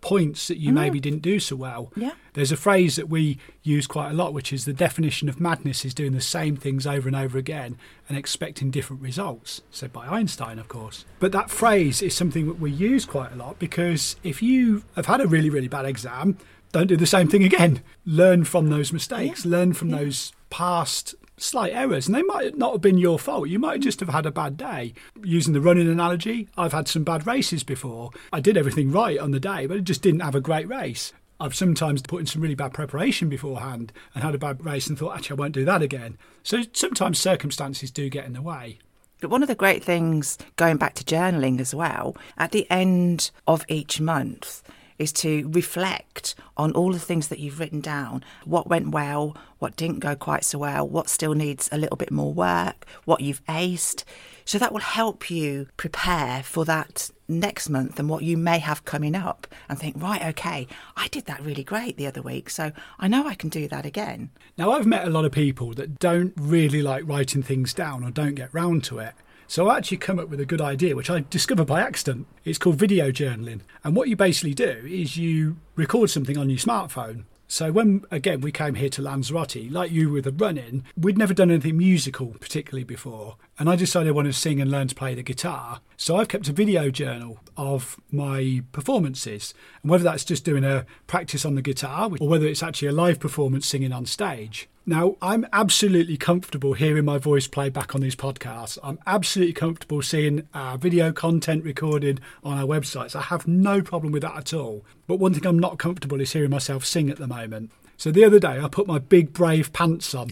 points 0.00 0.48
that 0.48 0.58
you 0.58 0.70
mm. 0.70 0.74
maybe 0.74 1.00
didn't 1.00 1.22
do 1.22 1.40
so 1.40 1.56
well. 1.56 1.92
Yeah. 1.96 2.12
There's 2.34 2.52
a 2.52 2.56
phrase 2.56 2.96
that 2.96 3.08
we 3.08 3.38
use 3.62 3.86
quite 3.86 4.10
a 4.10 4.14
lot, 4.14 4.32
which 4.32 4.52
is 4.52 4.64
the 4.64 4.72
definition 4.72 5.28
of 5.28 5.40
madness 5.40 5.84
is 5.84 5.94
doing 5.94 6.12
the 6.12 6.20
same 6.20 6.56
things 6.56 6.86
over 6.86 7.08
and 7.08 7.16
over 7.16 7.38
again 7.38 7.76
and 8.08 8.16
expecting 8.16 8.70
different 8.70 9.02
results, 9.02 9.62
said 9.70 9.92
by 9.92 10.06
Einstein, 10.06 10.58
of 10.58 10.68
course. 10.68 11.04
But 11.18 11.32
that 11.32 11.50
phrase 11.50 12.00
is 12.00 12.14
something 12.14 12.46
that 12.46 12.60
we 12.60 12.70
use 12.70 13.04
quite 13.04 13.32
a 13.32 13.36
lot 13.36 13.58
because 13.58 14.16
if 14.22 14.42
you 14.42 14.84
have 14.94 15.06
had 15.06 15.20
a 15.20 15.26
really, 15.26 15.50
really 15.50 15.68
bad 15.68 15.84
exam, 15.84 16.38
don't 16.72 16.86
do 16.86 16.96
the 16.96 17.06
same 17.06 17.28
thing 17.28 17.44
again. 17.44 17.82
Learn 18.04 18.44
from 18.44 18.68
those 18.68 18.92
mistakes, 18.92 19.44
learn 19.44 19.72
from 19.72 19.90
those 19.90 20.32
past 20.50 21.14
slight 21.38 21.72
errors 21.72 22.06
and 22.06 22.14
they 22.14 22.22
might 22.22 22.56
not 22.56 22.72
have 22.72 22.80
been 22.80 22.98
your 22.98 23.18
fault. 23.18 23.48
You 23.48 23.58
might 23.58 23.80
just 23.80 24.00
have 24.00 24.08
had 24.08 24.26
a 24.26 24.30
bad 24.30 24.56
day. 24.56 24.94
Using 25.22 25.54
the 25.54 25.60
running 25.60 25.88
analogy 25.88 26.48
i've 26.56 26.72
had 26.72 26.88
some 26.88 27.04
bad 27.04 27.26
races 27.26 27.64
before. 27.64 28.10
I 28.32 28.40
did 28.40 28.56
everything 28.56 28.90
right 28.90 29.18
on 29.18 29.30
the 29.30 29.40
day 29.40 29.66
but 29.66 29.76
i 29.76 29.80
just 29.80 30.02
didn't 30.02 30.20
have 30.20 30.34
a 30.34 30.40
great 30.40 30.68
race. 30.68 31.12
I've 31.40 31.54
sometimes 31.54 32.02
put 32.02 32.20
in 32.20 32.26
some 32.26 32.42
really 32.42 32.56
bad 32.56 32.72
preparation 32.72 33.28
beforehand 33.28 33.92
and 34.14 34.24
had 34.24 34.34
a 34.34 34.38
bad 34.38 34.64
race 34.64 34.88
and 34.88 34.98
thought 34.98 35.16
actually 35.16 35.38
i 35.38 35.40
won't 35.40 35.54
do 35.54 35.64
that 35.64 35.82
again. 35.82 36.18
So 36.42 36.62
sometimes 36.72 37.18
circumstances 37.18 37.90
do 37.90 38.08
get 38.08 38.26
in 38.26 38.32
the 38.32 38.42
way. 38.42 38.78
But 39.20 39.30
one 39.30 39.42
of 39.42 39.48
the 39.48 39.54
great 39.54 39.82
things 39.82 40.38
going 40.56 40.76
back 40.76 40.94
to 40.94 41.04
journaling 41.04 41.60
as 41.60 41.74
well, 41.74 42.16
at 42.36 42.52
the 42.52 42.70
end 42.70 43.32
of 43.48 43.64
each 43.68 44.00
month, 44.00 44.62
is 44.98 45.12
to 45.12 45.48
reflect 45.50 46.34
on 46.56 46.72
all 46.72 46.92
the 46.92 46.98
things 46.98 47.28
that 47.28 47.38
you've 47.38 47.60
written 47.60 47.80
down 47.80 48.24
what 48.44 48.66
went 48.66 48.90
well, 48.90 49.36
what 49.58 49.76
didn't 49.76 50.00
go 50.00 50.14
quite 50.14 50.44
so 50.44 50.58
well, 50.58 50.88
what 50.88 51.08
still 51.08 51.34
needs 51.34 51.68
a 51.72 51.78
little 51.78 51.96
bit 51.96 52.10
more 52.10 52.32
work, 52.32 52.86
what 53.04 53.20
you've 53.20 53.44
aced. 53.46 54.04
So 54.44 54.58
that 54.58 54.72
will 54.72 54.80
help 54.80 55.30
you 55.30 55.68
prepare 55.76 56.42
for 56.42 56.64
that 56.64 57.10
next 57.28 57.68
month 57.68 57.98
and 57.98 58.08
what 58.08 58.22
you 58.22 58.38
may 58.38 58.58
have 58.58 58.84
coming 58.84 59.14
up 59.14 59.46
and 59.68 59.78
think, 59.78 59.96
right, 59.98 60.24
okay, 60.26 60.66
I 60.96 61.08
did 61.08 61.26
that 61.26 61.42
really 61.42 61.62
great 61.62 61.96
the 61.98 62.06
other 62.06 62.22
week, 62.22 62.48
so 62.48 62.72
I 62.98 63.08
know 63.08 63.26
I 63.26 63.34
can 63.34 63.50
do 63.50 63.68
that 63.68 63.84
again. 63.84 64.30
Now, 64.56 64.72
I've 64.72 64.86
met 64.86 65.06
a 65.06 65.10
lot 65.10 65.26
of 65.26 65.32
people 65.32 65.74
that 65.74 65.98
don't 65.98 66.32
really 66.36 66.80
like 66.80 67.06
writing 67.06 67.42
things 67.42 67.74
down 67.74 68.02
or 68.02 68.10
don't 68.10 68.34
get 68.34 68.52
round 68.54 68.84
to 68.84 68.98
it. 68.98 69.12
So 69.50 69.66
I 69.68 69.78
actually 69.78 69.96
come 69.96 70.18
up 70.18 70.28
with 70.28 70.40
a 70.40 70.44
good 70.44 70.60
idea, 70.60 70.94
which 70.94 71.08
I 71.08 71.24
discovered 71.30 71.64
by 71.64 71.80
accident. 71.80 72.26
It's 72.44 72.58
called 72.58 72.76
video 72.76 73.10
journaling. 73.10 73.62
And 73.82 73.96
what 73.96 74.10
you 74.10 74.14
basically 74.14 74.52
do 74.52 74.84
is 74.86 75.16
you 75.16 75.56
record 75.74 76.10
something 76.10 76.36
on 76.36 76.50
your 76.50 76.58
smartphone. 76.58 77.24
So 77.46 77.72
when, 77.72 78.04
again, 78.10 78.42
we 78.42 78.52
came 78.52 78.74
here 78.74 78.90
to 78.90 79.00
Lanzarote, 79.00 79.70
like 79.70 79.90
you 79.90 80.10
with 80.10 80.24
the 80.24 80.32
running, 80.32 80.84
we'd 80.98 81.16
never 81.16 81.32
done 81.32 81.50
anything 81.50 81.78
musical 81.78 82.36
particularly 82.38 82.84
before. 82.84 83.36
And 83.58 83.68
I 83.68 83.74
decided 83.74 84.08
I 84.08 84.12
wanted 84.12 84.32
to 84.32 84.38
sing 84.38 84.60
and 84.60 84.70
learn 84.70 84.86
to 84.88 84.94
play 84.94 85.14
the 85.14 85.22
guitar. 85.22 85.80
So 85.96 86.16
I've 86.16 86.28
kept 86.28 86.48
a 86.48 86.52
video 86.52 86.90
journal 86.90 87.40
of 87.56 87.98
my 88.12 88.62
performances. 88.70 89.52
And 89.82 89.90
whether 89.90 90.04
that's 90.04 90.24
just 90.24 90.44
doing 90.44 90.64
a 90.64 90.86
practice 91.08 91.44
on 91.44 91.56
the 91.56 91.62
guitar 91.62 92.08
or 92.20 92.28
whether 92.28 92.46
it's 92.46 92.62
actually 92.62 92.88
a 92.88 92.92
live 92.92 93.18
performance 93.18 93.66
singing 93.66 93.92
on 93.92 94.06
stage. 94.06 94.68
Now, 94.86 95.16
I'm 95.20 95.44
absolutely 95.52 96.16
comfortable 96.16 96.72
hearing 96.72 97.04
my 97.04 97.18
voice 97.18 97.46
play 97.46 97.68
back 97.68 97.94
on 97.94 98.00
these 98.00 98.16
podcasts. 98.16 98.78
I'm 98.82 98.98
absolutely 99.06 99.52
comfortable 99.52 100.00
seeing 100.00 100.48
our 100.54 100.78
video 100.78 101.12
content 101.12 101.62
recorded 101.64 102.22
on 102.42 102.56
our 102.56 102.64
websites. 102.64 103.14
I 103.14 103.20
have 103.20 103.46
no 103.46 103.82
problem 103.82 104.12
with 104.12 104.22
that 104.22 104.36
at 104.36 104.54
all. 104.54 104.86
But 105.06 105.18
one 105.18 105.34
thing 105.34 105.46
I'm 105.46 105.58
not 105.58 105.78
comfortable 105.78 106.22
is 106.22 106.32
hearing 106.32 106.48
myself 106.50 106.86
sing 106.86 107.10
at 107.10 107.18
the 107.18 107.26
moment. 107.26 107.70
So 107.98 108.12
the 108.12 108.24
other 108.24 108.38
day, 108.38 108.60
I 108.60 108.68
put 108.68 108.86
my 108.86 109.00
big 109.00 109.32
brave 109.32 109.72
pants 109.72 110.14
on. 110.14 110.30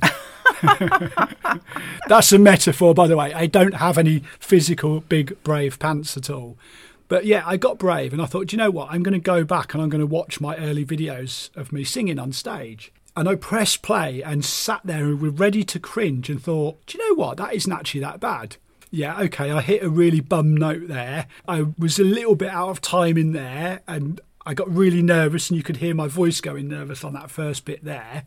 That's 2.08 2.30
a 2.30 2.38
metaphor, 2.38 2.94
by 2.94 3.08
the 3.08 3.16
way. 3.16 3.34
I 3.34 3.46
don't 3.46 3.74
have 3.74 3.98
any 3.98 4.20
physical 4.38 5.00
big 5.00 5.36
brave 5.42 5.80
pants 5.80 6.16
at 6.16 6.30
all. 6.30 6.56
But 7.08 7.26
yeah, 7.26 7.42
I 7.44 7.56
got 7.56 7.78
brave 7.78 8.12
and 8.12 8.22
I 8.22 8.26
thought, 8.26 8.46
do 8.46 8.56
you 8.56 8.58
know 8.58 8.70
what? 8.70 8.88
I'm 8.90 9.02
going 9.02 9.14
to 9.14 9.20
go 9.20 9.42
back 9.42 9.74
and 9.74 9.82
I'm 9.82 9.88
going 9.88 10.00
to 10.00 10.06
watch 10.06 10.40
my 10.40 10.56
early 10.56 10.86
videos 10.86 11.54
of 11.56 11.72
me 11.72 11.82
singing 11.82 12.20
on 12.20 12.32
stage. 12.32 12.92
And 13.16 13.28
I 13.28 13.34
pressed 13.34 13.82
play 13.82 14.22
and 14.22 14.44
sat 14.44 14.82
there 14.84 15.04
and 15.04 15.20
were 15.20 15.30
ready 15.30 15.64
to 15.64 15.80
cringe 15.80 16.30
and 16.30 16.40
thought, 16.40 16.78
do 16.86 16.98
you 16.98 17.08
know 17.08 17.20
what? 17.20 17.36
That 17.38 17.52
isn't 17.52 17.72
actually 17.72 18.00
that 18.02 18.20
bad. 18.20 18.58
Yeah, 18.92 19.18
okay, 19.22 19.50
I 19.50 19.60
hit 19.60 19.82
a 19.82 19.90
really 19.90 20.20
bum 20.20 20.56
note 20.56 20.86
there. 20.86 21.26
I 21.48 21.66
was 21.76 21.98
a 21.98 22.04
little 22.04 22.36
bit 22.36 22.50
out 22.50 22.68
of 22.68 22.80
time 22.80 23.18
in 23.18 23.32
there 23.32 23.80
and 23.88 24.20
I 24.48 24.54
got 24.54 24.72
really 24.72 25.02
nervous 25.02 25.50
and 25.50 25.56
you 25.56 25.64
could 25.64 25.78
hear 25.78 25.92
my 25.92 26.06
voice 26.06 26.40
going 26.40 26.68
nervous 26.68 27.02
on 27.02 27.14
that 27.14 27.32
first 27.32 27.64
bit 27.64 27.84
there. 27.84 28.22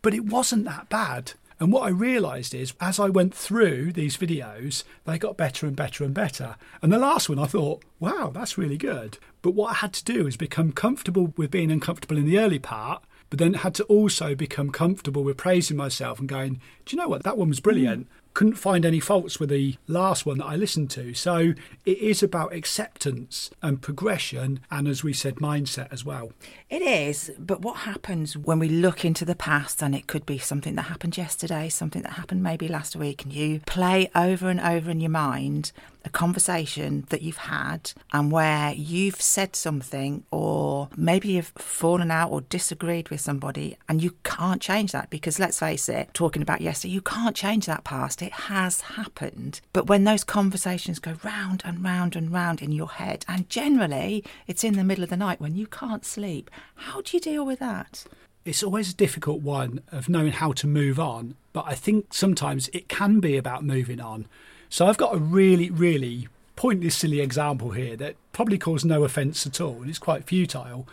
But 0.00 0.14
it 0.14 0.24
wasn't 0.24 0.64
that 0.66 0.88
bad. 0.88 1.32
And 1.58 1.72
what 1.72 1.82
I 1.82 1.88
realised 1.88 2.54
is, 2.54 2.72
as 2.80 3.00
I 3.00 3.08
went 3.08 3.34
through 3.34 3.92
these 3.92 4.16
videos, 4.16 4.84
they 5.06 5.18
got 5.18 5.36
better 5.36 5.66
and 5.66 5.74
better 5.74 6.04
and 6.04 6.14
better. 6.14 6.54
And 6.82 6.92
the 6.92 6.98
last 6.98 7.28
one, 7.28 7.40
I 7.40 7.46
thought, 7.46 7.82
wow, 7.98 8.30
that's 8.32 8.56
really 8.56 8.76
good. 8.76 9.18
But 9.42 9.54
what 9.54 9.72
I 9.72 9.74
had 9.74 9.92
to 9.94 10.04
do 10.04 10.28
is 10.28 10.36
become 10.36 10.70
comfortable 10.70 11.32
with 11.36 11.50
being 11.50 11.72
uncomfortable 11.72 12.16
in 12.16 12.26
the 12.26 12.38
early 12.38 12.60
part, 12.60 13.02
but 13.28 13.40
then 13.40 13.54
had 13.54 13.74
to 13.76 13.84
also 13.84 14.36
become 14.36 14.70
comfortable 14.70 15.24
with 15.24 15.36
praising 15.36 15.76
myself 15.76 16.20
and 16.20 16.28
going, 16.28 16.60
do 16.84 16.94
you 16.94 17.02
know 17.02 17.08
what? 17.08 17.24
That 17.24 17.38
one 17.38 17.48
was 17.48 17.58
brilliant 17.58 18.06
couldn't 18.36 18.52
find 18.52 18.84
any 18.84 19.00
faults 19.00 19.40
with 19.40 19.48
the 19.48 19.76
last 19.88 20.26
one 20.26 20.36
that 20.36 20.44
I 20.44 20.56
listened 20.56 20.90
to. 20.90 21.14
So 21.14 21.54
it 21.86 21.98
is 21.98 22.22
about 22.22 22.52
acceptance 22.52 23.50
and 23.62 23.80
progression, 23.80 24.60
and 24.70 24.86
as 24.86 25.02
we 25.02 25.14
said, 25.14 25.36
mindset 25.36 25.90
as 25.90 26.04
well. 26.04 26.32
It 26.68 26.82
is, 26.82 27.32
but 27.38 27.62
what 27.62 27.78
happens 27.78 28.36
when 28.36 28.58
we 28.58 28.68
look 28.68 29.06
into 29.06 29.24
the 29.24 29.34
past 29.34 29.82
and 29.82 29.94
it 29.94 30.06
could 30.06 30.26
be 30.26 30.36
something 30.36 30.74
that 30.74 30.82
happened 30.82 31.16
yesterday, 31.16 31.70
something 31.70 32.02
that 32.02 32.12
happened 32.12 32.42
maybe 32.42 32.68
last 32.68 32.94
week, 32.94 33.22
and 33.22 33.32
you 33.32 33.60
play 33.60 34.10
over 34.14 34.50
and 34.50 34.60
over 34.60 34.90
in 34.90 35.00
your 35.00 35.08
mind 35.08 35.72
a 36.06 36.10
conversation 36.10 37.04
that 37.10 37.20
you've 37.20 37.36
had 37.36 37.92
and 38.12 38.30
where 38.30 38.72
you've 38.72 39.20
said 39.20 39.56
something 39.56 40.24
or 40.30 40.88
maybe 40.96 41.28
you've 41.28 41.52
fallen 41.56 42.10
out 42.10 42.30
or 42.30 42.40
disagreed 42.42 43.08
with 43.08 43.20
somebody 43.20 43.76
and 43.88 44.02
you 44.02 44.12
can't 44.22 44.62
change 44.62 44.92
that 44.92 45.10
because 45.10 45.38
let's 45.38 45.58
face 45.58 45.88
it, 45.88 46.14
talking 46.14 46.42
about 46.42 46.60
yesterday, 46.60 46.94
you 46.94 47.00
can't 47.00 47.34
change 47.34 47.66
that 47.66 47.84
past. 47.84 48.22
It 48.22 48.32
has 48.32 48.80
happened. 48.82 49.60
But 49.72 49.88
when 49.88 50.04
those 50.04 50.24
conversations 50.24 51.00
go 51.00 51.16
round 51.24 51.62
and 51.64 51.82
round 51.82 52.14
and 52.14 52.32
round 52.32 52.62
in 52.62 52.72
your 52.72 52.88
head, 52.88 53.24
and 53.28 53.50
generally 53.50 54.24
it's 54.46 54.64
in 54.64 54.74
the 54.74 54.84
middle 54.84 55.04
of 55.04 55.10
the 55.10 55.16
night 55.16 55.40
when 55.40 55.56
you 55.56 55.66
can't 55.66 56.04
sleep, 56.04 56.50
how 56.76 57.00
do 57.00 57.16
you 57.16 57.20
deal 57.20 57.44
with 57.44 57.58
that? 57.58 58.04
It's 58.44 58.62
always 58.62 58.92
a 58.92 58.96
difficult 58.96 59.40
one 59.40 59.80
of 59.90 60.08
knowing 60.08 60.30
how 60.30 60.52
to 60.52 60.68
move 60.68 61.00
on, 61.00 61.34
but 61.52 61.64
I 61.66 61.74
think 61.74 62.14
sometimes 62.14 62.68
it 62.68 62.88
can 62.88 63.18
be 63.18 63.36
about 63.36 63.64
moving 63.64 64.00
on. 64.00 64.28
So 64.76 64.86
I've 64.86 64.98
got 64.98 65.14
a 65.14 65.18
really, 65.18 65.70
really 65.70 66.28
pointless, 66.54 66.96
silly 66.96 67.22
example 67.22 67.70
here 67.70 67.96
that 67.96 68.14
probably 68.34 68.58
caused 68.58 68.84
no 68.84 69.04
offence 69.04 69.46
at 69.46 69.58
all, 69.58 69.80
and 69.80 69.88
it's 69.88 69.98
quite 69.98 70.24
futile. 70.26 70.86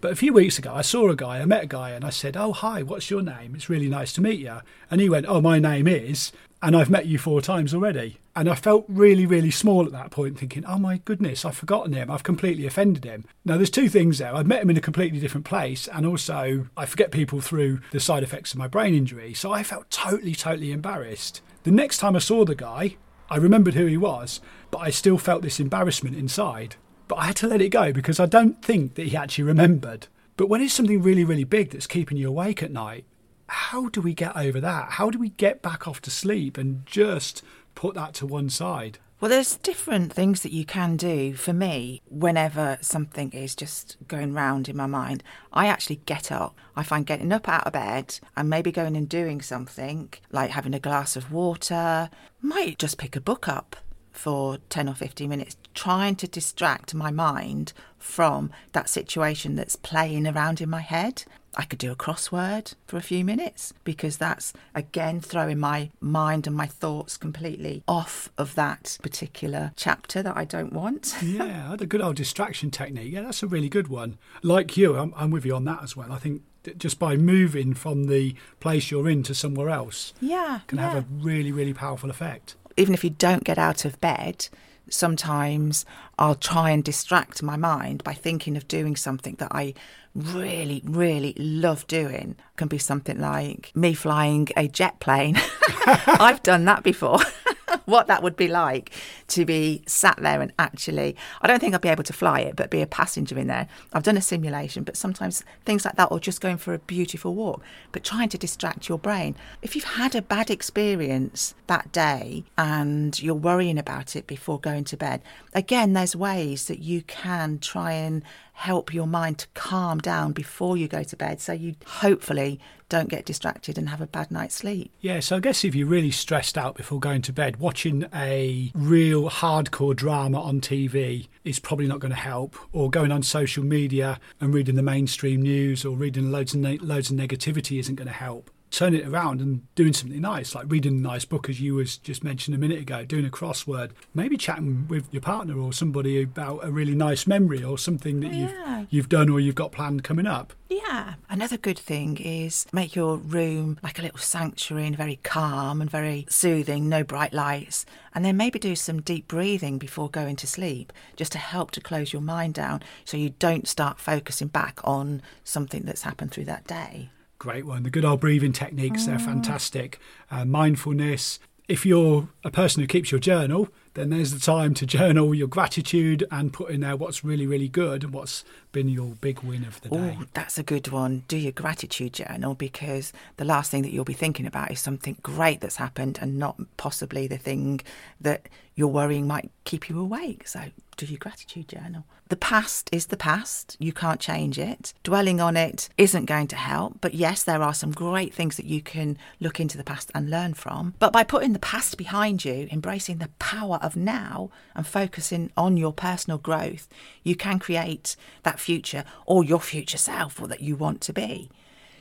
But 0.00 0.12
a 0.12 0.16
few 0.16 0.32
weeks 0.32 0.58
ago, 0.58 0.72
I 0.72 0.80
saw 0.80 1.10
a 1.10 1.14
guy, 1.14 1.40
I 1.40 1.44
met 1.44 1.64
a 1.64 1.66
guy, 1.66 1.90
and 1.90 2.02
I 2.02 2.08
said, 2.08 2.34
Oh, 2.34 2.52
hi, 2.52 2.82
what's 2.82 3.10
your 3.10 3.20
name? 3.20 3.54
It's 3.54 3.68
really 3.68 3.90
nice 3.90 4.14
to 4.14 4.22
meet 4.22 4.40
you. 4.40 4.62
And 4.90 5.02
he 5.02 5.10
went, 5.10 5.26
Oh, 5.28 5.42
my 5.42 5.58
name 5.58 5.86
is, 5.86 6.32
and 6.62 6.74
I've 6.74 6.88
met 6.88 7.04
you 7.04 7.18
four 7.18 7.42
times 7.42 7.74
already. 7.74 8.20
And 8.34 8.48
I 8.48 8.54
felt 8.54 8.86
really, 8.88 9.26
really 9.26 9.50
small 9.50 9.84
at 9.84 9.92
that 9.92 10.10
point, 10.10 10.38
thinking, 10.38 10.64
Oh 10.64 10.78
my 10.78 11.02
goodness, 11.04 11.44
I've 11.44 11.58
forgotten 11.58 11.92
him. 11.92 12.10
I've 12.10 12.22
completely 12.22 12.66
offended 12.66 13.04
him. 13.04 13.26
Now, 13.44 13.58
there's 13.58 13.68
two 13.68 13.90
things 13.90 14.16
there. 14.16 14.34
I've 14.34 14.46
met 14.46 14.62
him 14.62 14.70
in 14.70 14.78
a 14.78 14.80
completely 14.80 15.20
different 15.20 15.44
place, 15.44 15.88
and 15.88 16.06
also 16.06 16.68
I 16.74 16.86
forget 16.86 17.10
people 17.10 17.42
through 17.42 17.80
the 17.90 18.00
side 18.00 18.22
effects 18.22 18.54
of 18.54 18.58
my 18.58 18.66
brain 18.66 18.94
injury. 18.94 19.34
So 19.34 19.52
I 19.52 19.62
felt 19.62 19.90
totally, 19.90 20.34
totally 20.34 20.72
embarrassed. 20.72 21.42
The 21.64 21.70
next 21.70 21.98
time 21.98 22.16
I 22.16 22.20
saw 22.20 22.46
the 22.46 22.54
guy, 22.54 22.96
I 23.28 23.36
remembered 23.36 23.74
who 23.74 23.86
he 23.86 23.96
was, 23.96 24.40
but 24.70 24.78
I 24.78 24.90
still 24.90 25.18
felt 25.18 25.42
this 25.42 25.60
embarrassment 25.60 26.16
inside. 26.16 26.76
But 27.08 27.16
I 27.16 27.26
had 27.26 27.36
to 27.36 27.46
let 27.46 27.60
it 27.60 27.70
go 27.70 27.92
because 27.92 28.20
I 28.20 28.26
don't 28.26 28.62
think 28.62 28.94
that 28.94 29.06
he 29.06 29.16
actually 29.16 29.44
remembered. 29.44 30.08
But 30.36 30.48
when 30.48 30.60
it's 30.60 30.74
something 30.74 31.02
really, 31.02 31.24
really 31.24 31.44
big 31.44 31.70
that's 31.70 31.86
keeping 31.86 32.18
you 32.18 32.28
awake 32.28 32.62
at 32.62 32.70
night, 32.70 33.04
how 33.48 33.88
do 33.88 34.00
we 34.00 34.12
get 34.12 34.36
over 34.36 34.60
that? 34.60 34.92
How 34.92 35.10
do 35.10 35.18
we 35.18 35.30
get 35.30 35.62
back 35.62 35.86
off 35.86 36.00
to 36.02 36.10
sleep 36.10 36.58
and 36.58 36.84
just 36.84 37.42
put 37.74 37.94
that 37.94 38.14
to 38.14 38.26
one 38.26 38.50
side? 38.50 38.98
Well, 39.18 39.30
there's 39.30 39.56
different 39.56 40.12
things 40.12 40.42
that 40.42 40.52
you 40.52 40.66
can 40.66 40.98
do. 40.98 41.32
For 41.32 41.54
me, 41.54 42.02
whenever 42.06 42.76
something 42.82 43.30
is 43.32 43.54
just 43.54 43.96
going 44.06 44.34
round 44.34 44.68
in 44.68 44.76
my 44.76 44.84
mind, 44.84 45.22
I 45.54 45.68
actually 45.68 46.02
get 46.04 46.30
up. 46.30 46.54
I 46.76 46.82
find 46.82 47.06
getting 47.06 47.32
up 47.32 47.48
out 47.48 47.66
of 47.66 47.72
bed 47.72 48.20
and 48.36 48.50
maybe 48.50 48.70
going 48.70 48.94
and 48.94 49.08
doing 49.08 49.40
something 49.40 50.12
like 50.30 50.50
having 50.50 50.74
a 50.74 50.78
glass 50.78 51.16
of 51.16 51.32
water, 51.32 52.10
might 52.42 52.78
just 52.78 52.98
pick 52.98 53.16
a 53.16 53.20
book 53.22 53.48
up 53.48 53.76
for 54.12 54.58
10 54.68 54.86
or 54.86 54.94
15 54.94 55.30
minutes, 55.30 55.56
trying 55.72 56.16
to 56.16 56.28
distract 56.28 56.94
my 56.94 57.10
mind 57.10 57.72
from 57.98 58.50
that 58.72 58.90
situation 58.90 59.56
that's 59.56 59.76
playing 59.76 60.26
around 60.26 60.60
in 60.60 60.68
my 60.68 60.82
head. 60.82 61.24
I 61.56 61.64
could 61.64 61.78
do 61.78 61.90
a 61.90 61.96
crossword 61.96 62.74
for 62.86 62.96
a 62.96 63.02
few 63.02 63.24
minutes 63.24 63.72
because 63.84 64.18
that's 64.18 64.52
again 64.74 65.20
throwing 65.20 65.58
my 65.58 65.90
mind 66.00 66.46
and 66.46 66.54
my 66.54 66.66
thoughts 66.66 67.16
completely 67.16 67.82
off 67.88 68.30
of 68.36 68.54
that 68.56 68.98
particular 69.02 69.72
chapter 69.76 70.22
that 70.22 70.36
I 70.36 70.44
don't 70.44 70.72
want. 70.72 71.16
yeah, 71.22 71.74
the 71.78 71.86
good 71.86 72.00
old 72.00 72.16
distraction 72.16 72.70
technique. 72.70 73.12
Yeah, 73.12 73.22
that's 73.22 73.42
a 73.42 73.46
really 73.46 73.68
good 73.68 73.88
one. 73.88 74.18
Like 74.42 74.76
you, 74.76 74.96
I'm, 74.96 75.14
I'm 75.16 75.30
with 75.30 75.46
you 75.46 75.54
on 75.54 75.64
that 75.64 75.82
as 75.82 75.96
well. 75.96 76.12
I 76.12 76.18
think 76.18 76.42
just 76.76 76.98
by 76.98 77.16
moving 77.16 77.74
from 77.74 78.04
the 78.04 78.34
place 78.60 78.90
you're 78.90 79.08
in 79.08 79.22
to 79.22 79.34
somewhere 79.34 79.70
else 79.70 80.12
yeah, 80.20 80.60
can 80.66 80.78
yeah. 80.78 80.90
have 80.90 81.04
a 81.04 81.06
really, 81.10 81.52
really 81.52 81.72
powerful 81.72 82.10
effect. 82.10 82.56
Even 82.76 82.92
if 82.92 83.04
you 83.04 83.10
don't 83.10 83.44
get 83.44 83.58
out 83.58 83.84
of 83.84 84.00
bed, 84.00 84.48
sometimes 84.88 85.84
I'll 86.18 86.34
try 86.34 86.70
and 86.70 86.82
distract 86.82 87.42
my 87.42 87.56
mind 87.56 88.04
by 88.04 88.14
thinking 88.14 88.56
of 88.56 88.68
doing 88.68 88.96
something 88.96 89.34
that 89.36 89.48
I 89.52 89.74
really, 90.14 90.82
really 90.84 91.34
love 91.38 91.86
doing. 91.86 92.36
It 92.38 92.56
can 92.56 92.68
be 92.68 92.78
something 92.78 93.20
like 93.20 93.72
me 93.74 93.94
flying 93.94 94.48
a 94.56 94.68
jet 94.68 94.98
plane. 95.00 95.36
I've 95.86 96.42
done 96.42 96.64
that 96.64 96.82
before. 96.82 97.20
what 97.86 98.06
that 98.08 98.22
would 98.22 98.36
be 98.36 98.48
like 98.48 98.92
to 99.28 99.44
be 99.44 99.82
sat 99.86 100.16
there 100.18 100.40
and 100.40 100.52
actually, 100.58 101.16
I 101.40 101.46
don't 101.46 101.60
think 101.60 101.74
I'd 101.74 101.80
be 101.80 101.88
able 101.88 102.04
to 102.04 102.12
fly 102.12 102.40
it, 102.40 102.56
but 102.56 102.70
be 102.70 102.82
a 102.82 102.86
passenger 102.86 103.38
in 103.38 103.46
there. 103.46 103.68
I've 103.92 104.02
done 104.02 104.16
a 104.16 104.22
simulation, 104.22 104.84
but 104.84 104.96
sometimes 104.96 105.42
things 105.64 105.84
like 105.84 105.96
that, 105.96 106.10
or 106.10 106.20
just 106.20 106.40
going 106.40 106.58
for 106.58 106.74
a 106.74 106.78
beautiful 106.78 107.34
walk, 107.34 107.62
but 107.92 108.04
trying 108.04 108.28
to 108.28 108.38
distract 108.38 108.88
your 108.88 108.98
brain. 108.98 109.34
If 109.62 109.74
you've 109.74 109.84
had 109.84 110.14
a 110.14 110.22
bad 110.22 110.50
experience 110.50 111.54
that 111.66 111.90
day 111.92 112.44
and 112.58 113.20
you're 113.22 113.34
worrying 113.34 113.78
about 113.78 114.14
it 114.14 114.26
before 114.26 114.60
going 114.60 114.84
to 114.84 114.96
bed, 114.96 115.22
again, 115.54 115.92
there's 115.92 116.14
ways 116.14 116.66
that 116.66 116.80
you 116.80 117.02
can 117.02 117.58
try 117.58 117.92
and 117.92 118.22
help 118.56 118.92
your 118.92 119.06
mind 119.06 119.36
to 119.36 119.46
calm 119.52 119.98
down 119.98 120.32
before 120.32 120.78
you 120.78 120.88
go 120.88 121.02
to 121.02 121.14
bed 121.14 121.38
so 121.42 121.52
you 121.52 121.74
hopefully 121.86 122.58
don't 122.88 123.10
get 123.10 123.26
distracted 123.26 123.76
and 123.76 123.90
have 123.90 124.00
a 124.00 124.06
bad 124.06 124.30
night's 124.30 124.54
sleep. 124.54 124.90
Yeah, 125.00 125.20
so 125.20 125.36
I 125.36 125.40
guess 125.40 125.62
if 125.62 125.74
you're 125.74 125.86
really 125.86 126.10
stressed 126.10 126.56
out 126.56 126.74
before 126.74 126.98
going 126.98 127.20
to 127.22 127.34
bed, 127.34 127.58
watching 127.58 128.06
a 128.14 128.72
real 128.74 129.28
hardcore 129.28 129.94
drama 129.94 130.40
on 130.40 130.62
TV 130.62 131.28
is 131.44 131.58
probably 131.58 131.86
not 131.86 132.00
going 132.00 132.12
to 132.12 132.16
help, 132.16 132.56
or 132.72 132.88
going 132.88 133.12
on 133.12 133.22
social 133.22 133.62
media 133.62 134.18
and 134.40 134.54
reading 134.54 134.74
the 134.74 134.82
mainstream 134.82 135.42
news 135.42 135.84
or 135.84 135.94
reading 135.94 136.32
loads 136.32 136.54
of 136.54 136.60
ne- 136.60 136.78
loads 136.78 137.10
of 137.10 137.16
negativity 137.16 137.78
isn't 137.78 137.96
going 137.96 138.08
to 138.08 138.14
help 138.14 138.50
turn 138.76 138.94
it 138.94 139.06
around 139.06 139.40
and 139.40 139.74
doing 139.74 139.94
something 139.94 140.20
nice, 140.20 140.54
like 140.54 140.66
reading 140.68 140.98
a 140.98 141.00
nice 141.00 141.24
book, 141.24 141.48
as 141.48 141.58
you 141.58 141.76
was 141.76 141.96
just 141.96 142.22
mentioned 142.22 142.54
a 142.54 142.58
minute 142.58 142.78
ago, 142.78 143.06
doing 143.06 143.24
a 143.24 143.30
crossword, 143.30 143.92
maybe 144.12 144.36
chatting 144.36 144.86
with 144.86 145.06
your 145.10 145.22
partner 145.22 145.58
or 145.58 145.72
somebody 145.72 146.22
about 146.22 146.62
a 146.62 146.70
really 146.70 146.94
nice 146.94 147.26
memory 147.26 147.64
or 147.64 147.78
something 147.78 148.20
that 148.20 148.30
oh, 148.30 148.34
yeah. 148.34 148.78
you've 148.90 149.06
you've 149.06 149.08
done 149.08 149.30
or 149.30 149.38
you've 149.38 149.54
got 149.54 149.72
planned 149.72 150.02
coming 150.02 150.26
up. 150.26 150.52
Yeah. 150.68 151.14
Another 151.30 151.56
good 151.56 151.78
thing 151.78 152.16
is 152.18 152.66
make 152.72 152.96
your 152.96 153.16
room 153.16 153.78
like 153.82 153.98
a 153.98 154.02
little 154.02 154.18
sanctuary 154.18 154.86
and 154.86 154.96
very 154.96 155.20
calm 155.22 155.80
and 155.80 155.90
very 155.90 156.26
soothing, 156.28 156.88
no 156.88 157.04
bright 157.04 157.32
lights. 157.32 157.86
And 158.14 158.24
then 158.24 158.36
maybe 158.36 158.58
do 158.58 158.74
some 158.74 159.00
deep 159.00 159.28
breathing 159.28 159.78
before 159.78 160.10
going 160.10 160.36
to 160.36 160.46
sleep, 160.46 160.92
just 161.16 161.32
to 161.32 161.38
help 161.38 161.70
to 161.72 161.80
close 161.80 162.12
your 162.12 162.22
mind 162.22 162.54
down 162.54 162.82
so 163.04 163.16
you 163.16 163.30
don't 163.30 163.68
start 163.68 164.00
focusing 164.00 164.48
back 164.48 164.80
on 164.82 165.22
something 165.44 165.82
that's 165.84 166.02
happened 166.02 166.32
through 166.32 166.46
that 166.46 166.66
day. 166.66 167.10
Great 167.38 167.66
one. 167.66 167.82
The 167.82 167.90
good 167.90 168.04
old 168.04 168.20
breathing 168.20 168.52
techniques, 168.52 169.06
they're 169.06 169.18
fantastic. 169.18 169.98
Uh, 170.30 170.44
mindfulness. 170.44 171.38
If 171.68 171.84
you're 171.84 172.28
a 172.44 172.50
person 172.50 172.80
who 172.80 172.86
keeps 172.86 173.10
your 173.10 173.18
journal, 173.18 173.68
then 173.94 174.10
there's 174.10 174.32
the 174.32 174.38
time 174.38 174.72
to 174.74 174.86
journal 174.98 175.34
your 175.34 175.48
gratitude 175.48 176.24
and 176.30 176.52
put 176.52 176.70
in 176.70 176.80
there 176.80 176.96
what's 176.96 177.24
really, 177.24 177.46
really 177.46 177.68
good 177.68 178.04
and 178.04 178.12
what's 178.12 178.44
been 178.72 178.88
your 178.88 179.14
big 179.20 179.40
win 179.40 179.64
of 179.64 179.80
the 179.80 179.88
day. 179.88 180.16
Oh, 180.20 180.24
that's 180.32 180.58
a 180.58 180.62
good 180.62 180.88
one. 180.88 181.24
Do 181.28 181.36
your 181.36 181.52
gratitude 181.52 182.12
journal 182.12 182.54
because 182.54 183.12
the 183.36 183.44
last 183.44 183.70
thing 183.70 183.82
that 183.82 183.92
you'll 183.92 184.04
be 184.04 184.12
thinking 184.12 184.46
about 184.46 184.70
is 184.70 184.80
something 184.80 185.16
great 185.22 185.60
that's 185.60 185.76
happened 185.76 186.18
and 186.22 186.38
not 186.38 186.60
possibly 186.76 187.26
the 187.26 187.38
thing 187.38 187.80
that 188.20 188.48
you're 188.74 188.88
worrying 188.88 189.26
might 189.26 189.50
keep 189.64 189.88
you 189.88 189.98
awake. 189.98 190.46
So 190.46 190.60
do 190.96 191.06
your 191.06 191.18
gratitude 191.18 191.68
journal. 191.68 192.04
The 192.28 192.36
past 192.36 192.88
is 192.90 193.06
the 193.06 193.16
past. 193.16 193.76
You 193.78 193.92
can't 193.92 194.18
change 194.18 194.58
it. 194.58 194.94
Dwelling 195.04 195.40
on 195.40 195.56
it 195.56 195.88
isn't 195.96 196.24
going 196.24 196.48
to 196.48 196.56
help. 196.56 196.98
But 197.00 197.14
yes, 197.14 197.44
there 197.44 197.62
are 197.62 197.74
some 197.74 197.92
great 197.92 198.34
things 198.34 198.56
that 198.56 198.66
you 198.66 198.82
can 198.82 199.16
look 199.38 199.60
into 199.60 199.76
the 199.76 199.84
past 199.84 200.10
and 200.14 200.28
learn 200.28 200.54
from. 200.54 200.94
But 200.98 201.12
by 201.12 201.22
putting 201.22 201.52
the 201.52 201.58
past 201.60 201.96
behind 201.96 202.44
you, 202.44 202.66
embracing 202.72 203.18
the 203.18 203.30
power 203.38 203.78
of 203.80 203.94
now 203.94 204.50
and 204.74 204.86
focusing 204.86 205.52
on 205.56 205.76
your 205.76 205.92
personal 205.92 206.38
growth, 206.38 206.88
you 207.22 207.36
can 207.36 207.58
create 207.58 208.16
that 208.42 208.58
future 208.58 209.04
or 209.24 209.44
your 209.44 209.60
future 209.60 209.98
self 209.98 210.40
or 210.40 210.48
that 210.48 210.62
you 210.62 210.74
want 210.74 211.00
to 211.02 211.12
be. 211.12 211.50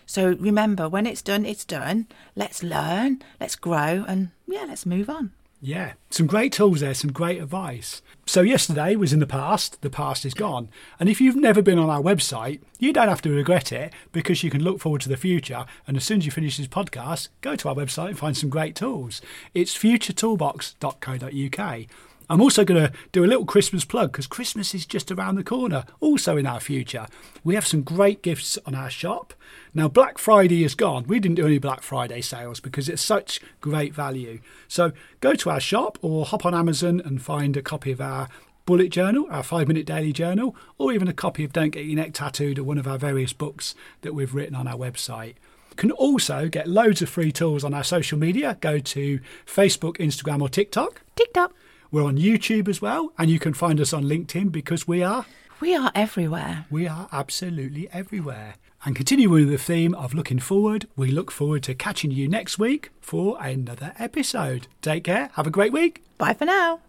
So 0.08 0.34
remember, 0.40 0.88
when 0.88 1.06
it's 1.06 1.22
done, 1.22 1.46
it's 1.46 1.66
done. 1.66 2.08
Let's 2.36 2.64
learn, 2.64 3.22
let's 3.40 3.56
grow, 3.56 4.06
and 4.08 4.30
yeah, 4.48 4.66
let's 4.68 4.86
move 4.86 5.10
on. 5.10 5.32
Yeah, 5.62 5.94
some 6.10 6.28
great 6.28 6.52
tools 6.52 6.82
there, 6.82 6.94
some 6.94 7.12
great 7.12 7.42
advice. 7.42 8.02
So, 8.26 8.42
yesterday 8.42 8.96
was 8.96 9.14
in 9.14 9.20
the 9.20 9.28
past, 9.28 9.82
the 9.82 9.90
past 9.90 10.26
is 10.26 10.34
gone. 10.34 10.70
And 11.00 11.10
if 11.10 11.22
you've 11.22 11.36
never 11.36 11.62
been 11.62 11.80
on 11.80 11.90
our 11.90 12.02
website, 12.02 12.60
you 12.78 12.92
don't 12.92 13.08
have 13.08 13.22
to 13.24 13.32
regret 13.32 13.72
it 13.72 13.94
because 14.12 14.44
you 14.44 14.52
can 14.52 14.64
look 14.64 14.80
forward 14.80 15.02
to 15.02 15.10
the 15.10 15.18
future. 15.18 15.66
And 15.88 15.98
as 15.98 16.04
soon 16.04 16.20
as 16.20 16.26
you 16.26 16.32
finish 16.32 16.58
this 16.58 16.68
podcast, 16.68 17.30
go 17.42 17.56
to 17.56 17.70
our 17.70 17.76
website 17.76 18.10
and 18.10 18.20
find 18.20 18.38
some 18.38 18.50
great 18.50 18.76
tools. 18.76 19.22
It's 19.54 19.78
futuretoolbox.co.uk. 19.78 21.86
I'm 22.30 22.42
also 22.42 22.66
going 22.66 22.88
to 22.88 22.94
do 23.12 23.24
a 23.24 23.28
little 23.28 23.46
Christmas 23.46 23.86
plug 23.86 24.12
because 24.12 24.28
Christmas 24.28 24.74
is 24.74 24.86
just 24.86 25.12
around 25.12 25.36
the 25.36 25.44
corner, 25.44 25.86
also 26.00 26.38
in 26.38 26.48
our 26.48 26.60
future. 26.60 27.08
We 27.44 27.56
have 27.56 27.68
some 27.68 27.84
great 27.84 28.22
gifts 28.22 28.58
on 28.66 28.74
our 28.74 28.90
shop. 28.90 29.34
Now, 29.74 29.88
Black 29.88 30.18
Friday 30.18 30.64
is 30.64 30.76
gone. 30.76 31.06
We 31.08 31.20
didn't 31.20 31.36
do 31.36 31.46
any 31.46 31.60
Black 31.60 31.84
Friday 31.84 32.22
sales 32.22 32.60
because 32.60 32.90
it's 32.90 33.02
such 33.02 33.40
great 33.62 33.94
value. 33.94 34.40
So 34.68 34.92
go 35.22 35.34
to 35.36 35.50
our 35.50 35.60
shop 35.60 35.98
or 36.02 36.26
hop 36.26 36.46
on 36.46 36.56
Amazon 36.56 37.02
and 37.04 37.22
find 37.22 37.56
a 37.56 37.62
copy 37.62 37.92
of 37.92 38.02
our 38.02 38.28
bullet 38.66 38.90
journal, 38.90 39.28
our 39.30 39.44
five 39.44 39.68
minute 39.68 39.86
daily 39.86 40.12
journal, 40.12 40.56
or 40.78 40.92
even 40.92 41.08
a 41.08 41.14
copy 41.14 41.44
of 41.44 41.54
Don't 41.54 41.70
Get 41.70 41.86
Your 41.86 41.98
Neck 41.98 42.14
Tattooed 42.14 42.58
or 42.58 42.64
one 42.64 42.80
of 42.80 42.88
our 42.88 42.98
various 42.98 43.34
books 43.34 43.76
that 44.02 44.16
we've 44.16 44.34
written 44.34 44.56
on 44.56 44.68
our 44.68 44.78
website. 44.78 45.36
Can 45.76 45.92
also 45.92 46.48
get 46.48 46.68
loads 46.68 47.02
of 47.02 47.10
free 47.10 47.32
tools 47.32 47.64
on 47.64 47.74
our 47.74 47.84
social 47.84 48.18
media. 48.18 48.58
Go 48.62 48.80
to 48.80 49.20
Facebook, 49.46 49.98
Instagram, 49.98 50.42
or 50.42 50.50
TikTok. 50.50 51.02
TikTok. 51.16 51.54
We're 51.92 52.04
on 52.04 52.18
YouTube 52.18 52.68
as 52.68 52.82
well, 52.82 53.12
and 53.18 53.30
you 53.30 53.40
can 53.40 53.54
find 53.54 53.80
us 53.80 53.94
on 53.94 54.04
LinkedIn 54.04 54.52
because 54.52 54.88
we 54.88 55.04
are 55.04 55.26
We 55.60 55.76
are 55.76 55.92
everywhere. 55.96 56.66
we 56.70 56.88
are 56.88 57.08
absolutely 57.12 57.88
everywhere. 57.92 58.56
And 58.86 58.96
continuing 58.96 59.32
with 59.48 59.50
the 59.50 59.58
theme 59.58 59.96
of 59.96 60.14
looking 60.14 60.40
forward, 60.40 60.88
we 60.96 61.10
look 61.10 61.32
forward 61.32 61.64
to 61.64 61.74
catching 61.74 62.12
you 62.12 62.28
next 62.28 62.60
week 62.60 62.90
for 63.02 63.38
another 63.42 63.94
episode. 63.98 64.68
Take 64.82 65.06
care. 65.06 65.30
Have 65.34 65.48
a 65.48 65.52
great 65.52 65.72
week. 65.74 66.04
Bye 66.18 66.34
for 66.34 66.46
now. 66.46 66.82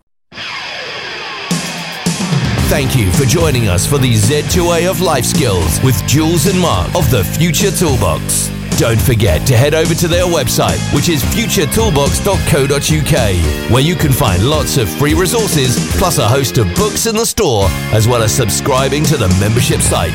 Thank 2.69 2.97
you 2.97 3.11
for 3.13 3.25
joining 3.25 3.69
us 3.69 3.87
for 3.87 3.97
the 3.99 4.13
Z2A 4.15 4.91
of 4.91 5.01
Life 5.01 5.25
Skills 5.25 5.81
with 5.85 5.97
Jules 6.09 6.47
and 6.47 6.61
Mark 6.61 6.95
of 6.97 7.09
the 7.11 7.23
Future 7.25 7.71
Toolbox. 7.71 8.51
Don't 8.79 9.01
forget 9.01 9.47
to 9.47 9.57
head 9.57 9.73
over 9.73 9.95
to 9.95 10.07
their 10.07 10.25
website, 10.25 10.79
which 10.95 11.09
is 11.09 11.23
futuretoolbox.co.uk, 11.23 13.71
where 13.73 13.83
you 13.83 13.97
can 13.97 14.13
find 14.13 14.45
lots 14.45 14.77
of 14.77 14.87
free 14.99 15.15
resources, 15.15 15.79
plus 15.97 16.19
a 16.19 16.29
host 16.29 16.59
of 16.59 16.67
books 16.75 17.07
in 17.07 17.17
the 17.17 17.25
store, 17.25 17.69
as 17.95 18.07
well 18.07 18.23
as 18.23 18.35
subscribing 18.35 19.03
to 19.05 19.17
the 19.17 19.29
membership 19.41 19.81
site. 19.81 20.13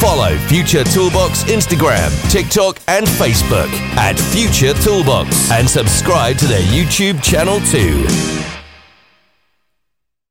Follow 0.00 0.38
Future 0.48 0.84
Toolbox 0.84 1.44
Instagram, 1.44 2.10
TikTok, 2.30 2.80
and 2.88 3.06
Facebook 3.06 3.70
at 3.98 4.18
Future 4.18 4.72
Toolbox, 4.72 5.50
and 5.50 5.68
subscribe 5.68 6.38
to 6.38 6.46
their 6.46 6.62
YouTube 6.62 7.22
channel 7.22 7.60
too. 7.60 8.06